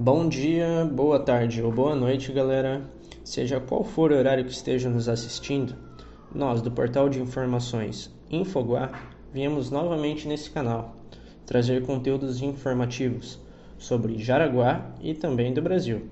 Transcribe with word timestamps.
Bom 0.00 0.28
dia, 0.28 0.84
boa 0.84 1.18
tarde 1.18 1.60
ou 1.60 1.72
boa 1.72 1.92
noite, 1.92 2.30
galera. 2.30 2.88
Seja 3.24 3.58
qual 3.58 3.82
for 3.82 4.12
o 4.12 4.14
horário 4.16 4.44
que 4.44 4.52
estejam 4.52 4.92
nos 4.92 5.08
assistindo, 5.08 5.74
nós 6.32 6.62
do 6.62 6.70
portal 6.70 7.08
de 7.08 7.20
informações 7.20 8.08
Infoguá 8.30 8.92
viemos 9.32 9.72
novamente 9.72 10.28
nesse 10.28 10.52
canal 10.52 10.94
trazer 11.44 11.84
conteúdos 11.84 12.40
informativos 12.40 13.40
sobre 13.76 14.16
Jaraguá 14.18 14.88
e 15.02 15.14
também 15.14 15.52
do 15.52 15.60
Brasil. 15.60 16.02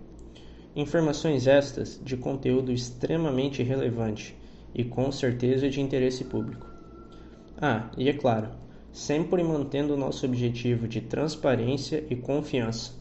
Informações 0.74 1.46
estas 1.46 2.00
de 2.04 2.16
conteúdo 2.16 2.72
extremamente 2.72 3.62
relevante 3.62 4.36
e 4.74 4.82
com 4.82 5.12
certeza 5.12 5.70
de 5.70 5.80
interesse 5.80 6.24
público. 6.24 6.66
Ah, 7.56 7.88
e 7.96 8.08
é 8.08 8.12
claro, 8.12 8.48
sempre 8.90 9.44
mantendo 9.44 9.94
o 9.94 9.96
nosso 9.96 10.26
objetivo 10.26 10.88
de 10.88 11.00
transparência 11.00 12.02
e 12.10 12.16
confiança 12.16 12.95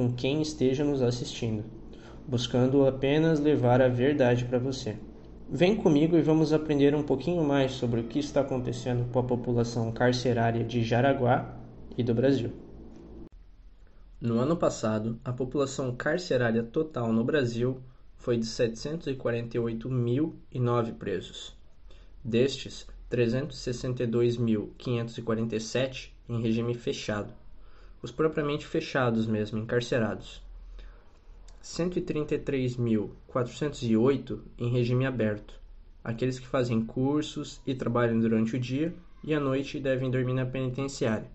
com 0.00 0.10
quem 0.10 0.40
esteja 0.40 0.82
nos 0.82 1.02
assistindo, 1.02 1.62
buscando 2.26 2.86
apenas 2.86 3.38
levar 3.38 3.82
a 3.82 3.88
verdade 3.88 4.46
para 4.46 4.58
você. 4.58 4.96
Vem 5.46 5.76
comigo 5.76 6.16
e 6.16 6.22
vamos 6.22 6.54
aprender 6.54 6.94
um 6.94 7.02
pouquinho 7.02 7.44
mais 7.44 7.72
sobre 7.72 8.00
o 8.00 8.04
que 8.04 8.18
está 8.18 8.40
acontecendo 8.40 9.12
com 9.12 9.18
a 9.18 9.22
população 9.22 9.92
carcerária 9.92 10.64
de 10.64 10.82
Jaraguá 10.82 11.54
e 11.98 12.02
do 12.02 12.14
Brasil. 12.14 12.50
No 14.18 14.38
ano 14.38 14.56
passado, 14.56 15.20
a 15.22 15.34
população 15.34 15.94
carcerária 15.94 16.62
total 16.62 17.12
no 17.12 17.22
Brasil 17.22 17.82
foi 18.16 18.38
de 18.38 18.46
748.009 18.46 20.94
presos. 20.94 21.54
Destes, 22.24 22.86
362.547 23.10 26.08
em 26.26 26.40
regime 26.40 26.72
fechado, 26.72 27.34
os 28.02 28.10
propriamente 28.10 28.66
fechados 28.66 29.26
mesmo, 29.26 29.58
encarcerados. 29.58 30.42
133.408 31.62 34.40
em 34.58 34.70
regime 34.70 35.04
aberto, 35.04 35.60
aqueles 36.02 36.38
que 36.38 36.46
fazem 36.46 36.82
cursos 36.84 37.60
e 37.66 37.74
trabalham 37.74 38.18
durante 38.18 38.56
o 38.56 38.58
dia 38.58 38.94
e 39.22 39.34
à 39.34 39.40
noite 39.40 39.78
devem 39.78 40.10
dormir 40.10 40.32
na 40.32 40.46
penitenciária. 40.46 41.30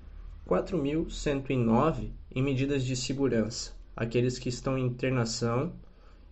4.109 0.47 2.11
em 2.33 2.43
medidas 2.43 2.83
de 2.83 2.95
segurança, 2.95 3.73
aqueles 3.95 4.37
que 4.37 4.49
estão 4.49 4.77
em 4.77 4.85
internação 4.85 5.73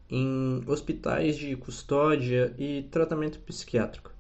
em 0.10 0.64
hospitais 0.68 1.36
de 1.36 1.56
custódia 1.56 2.54
e 2.58 2.84
tratamento 2.84 3.40
psiquiátrico. 3.40 4.12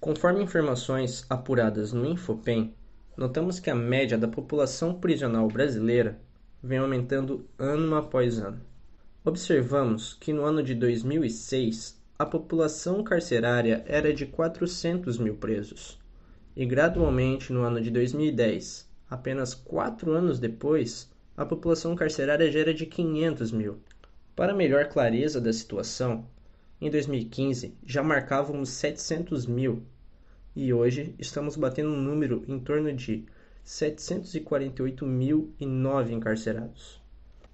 Conforme 0.00 0.42
informações 0.42 1.26
apuradas 1.28 1.92
no 1.92 2.06
Infopem, 2.06 2.74
notamos 3.16 3.60
que 3.60 3.70
a 3.70 3.74
média 3.74 4.16
da 4.16 4.26
população 4.26 4.94
prisional 4.94 5.46
brasileira 5.48 6.18
vem 6.62 6.78
aumentando 6.78 7.46
ano 7.58 7.94
após 7.94 8.38
ano. 8.38 8.69
Observamos 9.22 10.14
que 10.14 10.32
no 10.32 10.44
ano 10.44 10.62
de 10.62 10.74
2006 10.74 12.00
a 12.18 12.24
população 12.24 13.04
carcerária 13.04 13.84
era 13.86 14.14
de 14.14 14.24
400 14.24 15.18
mil 15.18 15.36
presos, 15.36 15.98
e 16.56 16.64
gradualmente 16.64 17.52
no 17.52 17.60
ano 17.60 17.82
de 17.82 17.90
2010, 17.90 18.88
apenas 19.10 19.52
quatro 19.52 20.12
anos 20.12 20.38
depois, 20.38 21.10
a 21.36 21.44
população 21.44 21.94
carcerária 21.94 22.50
já 22.50 22.60
era 22.60 22.72
de 22.72 22.86
500 22.86 23.52
mil. 23.52 23.78
Para 24.34 24.54
melhor 24.54 24.88
clareza 24.88 25.38
da 25.38 25.52
situação, 25.52 26.24
em 26.80 26.90
2015 26.90 27.74
já 27.84 28.02
marcávamos 28.02 28.70
700 28.70 29.44
mil 29.44 29.82
e 30.56 30.72
hoje 30.72 31.14
estamos 31.18 31.56
batendo 31.56 31.90
um 31.90 32.00
número 32.00 32.42
em 32.48 32.58
torno 32.58 32.90
de 32.90 33.26
748.009 33.66 36.10
encarcerados. 36.10 36.98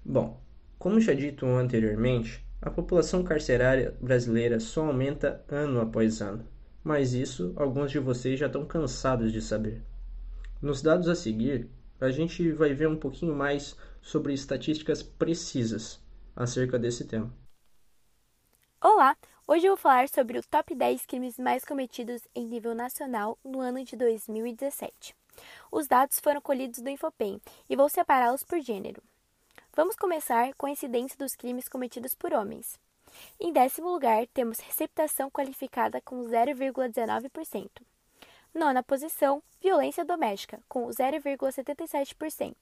Bom, 0.05 0.46
como 0.77 0.99
já 0.99 1.13
dito 1.13 1.45
anteriormente, 1.45 2.45
a 2.61 2.69
população 2.69 3.23
carcerária 3.23 3.95
brasileira 4.01 4.59
só 4.59 4.85
aumenta 4.85 5.43
ano 5.47 5.79
após 5.81 6.21
ano, 6.21 6.47
mas 6.83 7.13
isso 7.13 7.53
alguns 7.55 7.91
de 7.91 7.99
vocês 7.99 8.39
já 8.39 8.47
estão 8.47 8.65
cansados 8.65 9.31
de 9.31 9.41
saber. 9.41 9.83
Nos 10.61 10.81
dados 10.81 11.07
a 11.07 11.15
seguir, 11.15 11.69
a 11.99 12.09
gente 12.09 12.51
vai 12.51 12.73
ver 12.73 12.87
um 12.87 12.95
pouquinho 12.95 13.35
mais 13.35 13.75
sobre 14.01 14.33
estatísticas 14.33 15.01
precisas 15.01 15.99
acerca 16.35 16.77
desse 16.77 17.05
tema. 17.05 17.33
Olá! 18.79 19.17
Hoje 19.47 19.65
eu 19.65 19.71
vou 19.71 19.77
falar 19.77 20.09
sobre 20.09 20.37
o 20.37 20.43
top 20.43 20.75
10 20.75 21.05
crimes 21.05 21.39
mais 21.39 21.63
cometidos 21.63 22.21
em 22.35 22.45
nível 22.45 22.75
nacional 22.75 23.37
no 23.43 23.59
ano 23.59 23.83
de 23.83 23.95
2017. 23.95 25.15
Os 25.71 25.87
dados 25.87 26.19
foram 26.19 26.41
colhidos 26.41 26.81
do 26.81 26.89
Infopem 26.89 27.41
e 27.69 27.75
vou 27.75 27.89
separá-los 27.89 28.43
por 28.43 28.59
gênero. 28.59 29.01
Vamos 29.77 29.95
começar 29.95 30.53
com 30.55 30.65
a 30.65 30.71
incidência 30.71 31.15
dos 31.19 31.35
crimes 31.35 31.69
cometidos 31.69 32.15
por 32.15 32.33
homens. 32.33 32.79
Em 33.39 33.53
décimo 33.53 33.91
lugar, 33.91 34.25
temos 34.33 34.57
receptação 34.57 35.29
qualificada 35.29 36.01
com 36.01 36.23
0,19%. 36.23 37.69
Nona 38.55 38.81
posição, 38.81 39.43
violência 39.61 40.03
doméstica, 40.03 40.59
com 40.67 40.87
0,77%. 40.87 42.55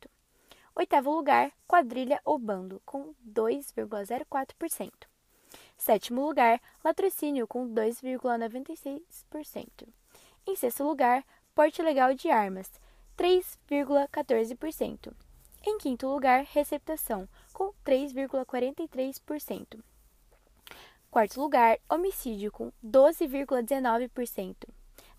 Oitavo 0.76 1.10
lugar, 1.10 1.54
quadrilha 1.66 2.20
ou 2.26 2.38
bando, 2.38 2.82
com 2.86 3.16
2,04%. 3.26 4.92
Sétimo 5.78 6.28
lugar, 6.28 6.60
latrocínio, 6.84 7.48
com 7.48 7.66
2,96%. 7.66 9.88
Em 10.46 10.56
sexto 10.58 10.84
lugar, 10.84 11.24
porte 11.56 11.82
legal 11.82 12.14
de 12.14 12.30
armas, 12.30 12.70
3,14%. 13.18 15.14
Em 15.68 15.80
quinto 15.80 16.08
lugar, 16.08 16.44
receptação, 16.44 17.28
com 17.52 17.74
3,43%. 17.84 19.80
Quarto 21.10 21.42
lugar, 21.42 21.80
homicídio, 21.90 22.52
com 22.52 22.72
12,19%. 22.86 24.56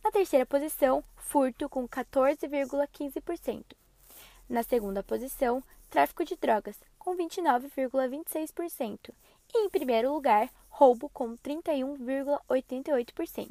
Na 0.04 0.12
terceira 0.12 0.46
posição, 0.46 1.02
furto, 1.16 1.68
com 1.68 1.88
14,15%. 1.88 3.64
Na 4.48 4.62
segunda 4.62 5.02
posição, 5.02 5.60
tráfico 5.90 6.24
de 6.24 6.36
drogas, 6.36 6.78
com 6.96 7.16
29,26%. 7.16 9.12
E 9.52 9.64
em 9.64 9.68
primeiro 9.68 10.12
lugar, 10.12 10.48
roubo, 10.68 11.08
com 11.08 11.36
31,88%. 11.38 13.50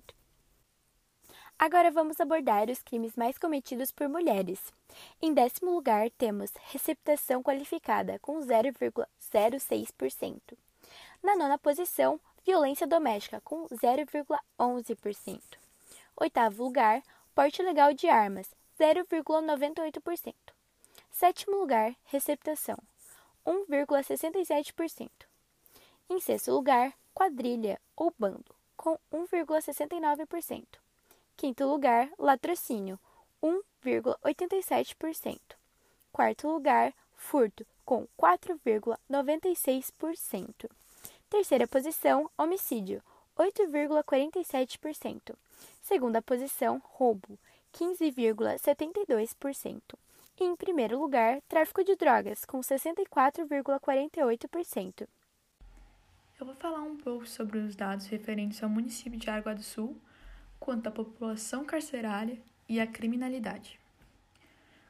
Agora 1.57 1.89
vamos 1.89 2.19
abordar 2.19 2.69
os 2.69 2.83
crimes 2.83 3.15
mais 3.15 3.37
cometidos 3.37 3.89
por 3.89 4.09
mulheres. 4.09 4.59
Em 5.21 5.33
décimo 5.33 5.71
lugar, 5.71 6.09
temos 6.11 6.51
receptação 6.69 7.41
qualificada, 7.41 8.19
com 8.19 8.41
0,06%. 8.41 10.41
Na 11.23 11.37
nona 11.37 11.57
posição, 11.57 12.19
violência 12.45 12.85
doméstica, 12.85 13.39
com 13.41 13.65
0,11%. 13.69 15.41
Oitavo 16.17 16.63
lugar, 16.63 17.01
porte 17.33 17.63
legal 17.63 17.93
de 17.93 18.09
armas, 18.09 18.53
0,98%. 18.77 20.35
Sétimo 21.09 21.55
lugar, 21.57 21.95
receptação, 22.03 22.77
1,67%. 23.45 25.09
Em 26.09 26.19
sexto 26.19 26.51
lugar, 26.51 26.93
quadrilha 27.13 27.79
ou 27.95 28.13
bando, 28.19 28.53
com 28.75 28.99
1,69%. 29.11 30.83
Quinto 31.37 31.65
lugar, 31.65 32.09
latrocínio, 32.17 32.97
1,87%. 33.43 35.39
Quarto 36.11 36.47
lugar, 36.47 36.91
furto, 37.15 37.63
com 37.83 38.07
4,96%. 38.17 40.69
Terceira 41.29 41.67
posição, 41.67 42.31
homicídio, 42.37 43.03
8,47%. 43.37 45.35
Segunda 45.81 46.21
posição, 46.21 46.81
roubo, 46.85 47.37
15,72%. 47.73 49.81
E 50.39 50.43
em 50.43 50.55
primeiro 50.55 50.99
lugar, 50.99 51.41
tráfico 51.47 51.83
de 51.83 51.95
drogas, 51.95 52.45
com 52.45 52.61
64,48%. 52.61 55.07
Eu 56.39 56.45
vou 56.45 56.53
falar 56.55 56.81
um 56.81 56.95
pouco 56.97 57.25
sobre 57.25 57.57
os 57.59 57.75
dados 57.75 58.05
referentes 58.07 58.61
ao 58.61 58.69
município 58.69 59.17
de 59.17 59.29
Água 59.29 59.55
do 59.55 59.63
Sul, 59.63 59.95
quanto 60.59 60.87
à 60.87 60.91
população 60.91 61.65
carcerária 61.65 62.39
e 62.67 62.79
à 62.79 62.87
criminalidade. 62.87 63.79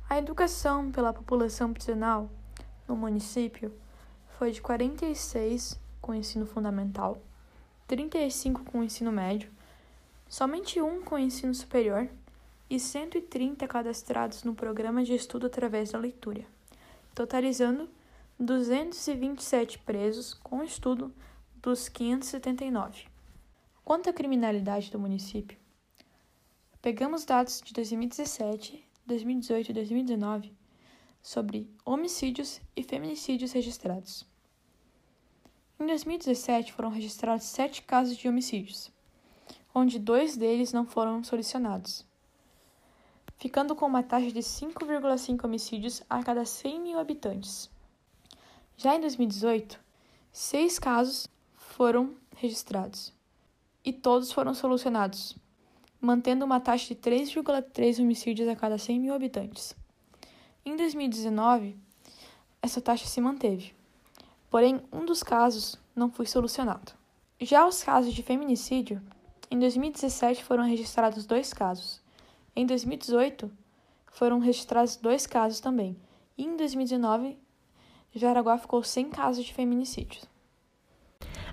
A 0.09 0.17
educação 0.17 0.91
pela 0.91 1.13
população 1.13 1.73
prisional 1.73 2.29
no 2.87 2.95
município 2.95 3.71
foi 4.37 4.51
de 4.51 4.61
46 4.61 5.79
com 6.01 6.13
ensino 6.13 6.45
fundamental, 6.45 7.21
35 7.87 8.63
com 8.63 8.83
ensino 8.83 9.11
médio, 9.11 9.51
somente 10.27 10.81
um 10.81 11.01
com 11.01 11.17
ensino 11.17 11.53
superior 11.53 12.09
e 12.69 12.79
130 12.79 13.67
cadastrados 13.67 14.43
no 14.43 14.55
programa 14.55 15.03
de 15.03 15.13
estudo 15.13 15.47
através 15.47 15.91
da 15.91 15.99
leitura, 15.99 16.43
totalizando 17.13 17.89
227 18.39 19.79
presos 19.79 20.33
com 20.33 20.63
estudo 20.63 21.13
dos 21.55 21.87
579. 21.87 23.05
Quanto 23.85 24.09
à 24.09 24.13
criminalidade 24.13 24.91
do 24.91 24.99
município, 24.99 25.57
pegamos 26.81 27.25
dados 27.25 27.61
de 27.61 27.73
2017, 27.73 28.83
2018 29.05 29.71
e 29.71 29.73
2019 29.73 30.53
sobre 31.21 31.69
homicídios 31.85 32.59
e 32.75 32.83
feminicídios 32.83 33.53
registrados. 33.53 34.25
Em 35.79 35.85
2017 35.85 36.73
foram 36.73 36.89
registrados 36.89 37.45
sete 37.45 37.81
casos 37.81 38.17
de 38.17 38.27
homicídios, 38.27 38.91
onde 39.73 39.99
dois 39.99 40.35
deles 40.35 40.73
não 40.73 40.85
foram 40.85 41.23
solucionados, 41.23 42.05
ficando 43.37 43.75
com 43.75 43.85
uma 43.85 44.03
taxa 44.03 44.31
de 44.31 44.39
5,5 44.39 45.45
homicídios 45.45 46.01
a 46.09 46.23
cada 46.23 46.45
100 46.45 46.79
mil 46.79 46.99
habitantes. 46.99 47.69
Já 48.77 48.95
em 48.95 49.01
2018, 49.01 49.79
seis 50.31 50.79
casos 50.79 51.27
foram 51.55 52.15
registrados 52.35 53.13
e 53.85 53.91
todos 53.91 54.31
foram 54.31 54.53
solucionados, 54.53 55.35
mantendo 55.99 56.45
uma 56.45 56.59
taxa 56.59 56.87
de 56.87 56.95
3,3 56.95 57.99
homicídios 57.99 58.47
a 58.47 58.55
cada 58.55 58.77
100 58.77 58.99
mil 58.99 59.13
habitantes. 59.13 59.75
Em 60.65 60.75
2019, 60.75 61.77
essa 62.61 62.81
taxa 62.81 63.05
se 63.05 63.19
manteve, 63.19 63.73
porém, 64.49 64.81
um 64.91 65.05
dos 65.05 65.21
casos 65.21 65.77
não 65.95 66.09
foi 66.09 66.25
solucionado. 66.25 66.93
Já 67.39 67.65
os 67.67 67.83
casos 67.83 68.13
de 68.13 68.23
feminicídio, 68.23 69.01
em 69.51 69.59
2017 69.59 70.43
foram 70.43 70.63
registrados 70.63 71.25
dois 71.25 71.53
casos. 71.53 72.02
Em 72.55 72.65
2018, 72.65 73.51
foram 74.11 74.37
registrados 74.37 74.95
dois 74.95 75.25
casos 75.25 75.59
também. 75.59 75.97
E 76.37 76.43
em 76.43 76.55
2019, 76.55 77.35
Jaraguá 78.13 78.57
ficou 78.59 78.83
sem 78.83 79.09
casos 79.09 79.43
de 79.43 79.53
feminicídios. 79.53 80.32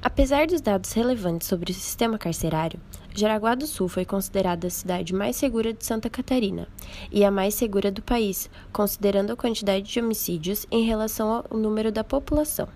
Apesar 0.02 0.46
dos 0.46 0.62
dados 0.62 0.92
relevantes 0.92 1.46
sobre 1.46 1.70
o 1.70 1.74
sistema 1.74 2.16
carcerário, 2.16 2.80
Jaraguá 3.14 3.54
do 3.54 3.66
Sul 3.66 3.86
foi 3.86 4.04
considerada 4.04 4.66
a 4.66 4.70
cidade 4.70 5.12
mais 5.12 5.36
segura 5.36 5.74
de 5.74 5.84
Santa 5.84 6.08
Catarina 6.08 6.68
e 7.12 7.24
a 7.24 7.30
mais 7.30 7.54
segura 7.54 7.90
do 7.90 8.00
país, 8.00 8.48
considerando 8.72 9.32
a 9.32 9.36
quantidade 9.36 9.90
de 9.90 10.00
homicídios 10.00 10.66
em 10.70 10.84
relação 10.84 11.44
ao 11.50 11.58
número 11.58 11.92
da 11.92 12.02
população. 12.02 12.68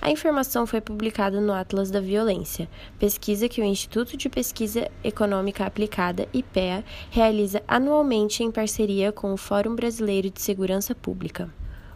A 0.00 0.10
informação 0.10 0.66
foi 0.66 0.80
publicada 0.80 1.40
no 1.40 1.52
Atlas 1.52 1.90
da 1.90 2.00
Violência, 2.00 2.68
pesquisa 2.98 3.48
que 3.48 3.60
o 3.60 3.64
Instituto 3.64 4.16
de 4.16 4.28
Pesquisa 4.28 4.90
Econômica 5.02 5.66
Aplicada, 5.66 6.28
IPEA, 6.32 6.84
realiza 7.10 7.62
anualmente 7.68 8.42
em 8.42 8.50
parceria 8.50 9.12
com 9.12 9.34
o 9.34 9.36
Fórum 9.36 9.74
Brasileiro 9.74 10.30
de 10.30 10.40
Segurança 10.40 10.94
Pública. 10.94 11.52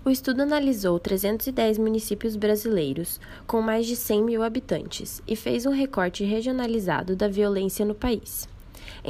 O 0.08 0.10
estudo 0.10 0.40
analisou 0.40 0.98
310 0.98 1.76
municípios 1.76 2.34
brasileiros, 2.34 3.20
com 3.46 3.60
mais 3.60 3.84
de 3.84 3.94
100 3.94 4.24
mil 4.24 4.42
habitantes, 4.42 5.22
e 5.28 5.36
fez 5.36 5.66
um 5.66 5.70
recorte 5.70 6.24
regionalizado 6.24 7.14
da 7.14 7.28
violência 7.28 7.84
no 7.84 7.94
país. 7.94 8.48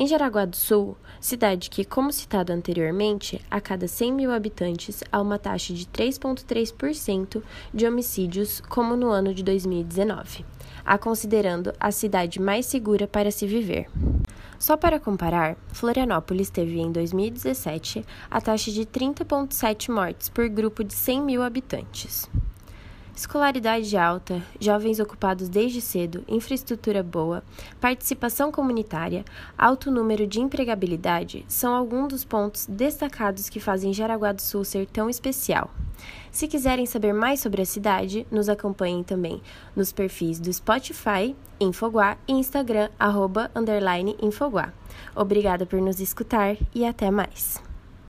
Em 0.00 0.06
Jaraguá 0.06 0.44
do 0.44 0.54
Sul, 0.54 0.96
cidade 1.20 1.68
que, 1.68 1.84
como 1.84 2.12
citado 2.12 2.52
anteriormente, 2.52 3.44
a 3.50 3.60
cada 3.60 3.88
100 3.88 4.12
mil 4.12 4.30
habitantes 4.30 5.02
há 5.10 5.20
uma 5.20 5.40
taxa 5.40 5.74
de 5.74 5.86
3,3% 5.86 7.42
de 7.74 7.84
homicídios, 7.84 8.60
como 8.60 8.94
no 8.94 9.10
ano 9.10 9.34
de 9.34 9.42
2019, 9.42 10.44
a 10.84 10.96
considerando 10.98 11.72
a 11.80 11.90
cidade 11.90 12.40
mais 12.40 12.66
segura 12.66 13.08
para 13.08 13.32
se 13.32 13.44
viver. 13.44 13.90
Só 14.56 14.76
para 14.76 15.00
comparar, 15.00 15.56
Florianópolis 15.72 16.48
teve 16.48 16.78
em 16.78 16.92
2017 16.92 18.04
a 18.30 18.40
taxa 18.40 18.70
de 18.70 18.86
30,7 18.86 19.92
mortes 19.92 20.28
por 20.28 20.48
grupo 20.48 20.84
de 20.84 20.94
100 20.94 21.22
mil 21.22 21.42
habitantes. 21.42 22.30
Escolaridade 23.18 23.96
alta, 23.96 24.40
jovens 24.60 25.00
ocupados 25.00 25.48
desde 25.48 25.80
cedo, 25.80 26.22
infraestrutura 26.28 27.02
boa, 27.02 27.42
participação 27.80 28.52
comunitária, 28.52 29.24
alto 29.58 29.90
número 29.90 30.24
de 30.24 30.40
empregabilidade 30.40 31.44
são 31.48 31.74
alguns 31.74 32.10
dos 32.10 32.24
pontos 32.24 32.64
destacados 32.66 33.48
que 33.48 33.58
fazem 33.58 33.92
Jaraguá 33.92 34.30
do 34.30 34.40
Sul 34.40 34.64
ser 34.64 34.86
tão 34.86 35.10
especial. 35.10 35.68
Se 36.30 36.46
quiserem 36.46 36.86
saber 36.86 37.12
mais 37.12 37.40
sobre 37.40 37.60
a 37.60 37.66
cidade, 37.66 38.24
nos 38.30 38.48
acompanhem 38.48 39.02
também 39.02 39.42
nos 39.74 39.90
perfis 39.90 40.38
do 40.38 40.52
Spotify, 40.52 41.34
Infoguá 41.58 42.16
e 42.28 42.34
Instagram, 42.34 42.88
arroba, 42.96 43.50
Infoguá. 44.22 44.72
Obrigada 45.16 45.66
por 45.66 45.80
nos 45.80 45.98
escutar 45.98 46.56
e 46.72 46.86
até 46.86 47.10
mais! 47.10 47.67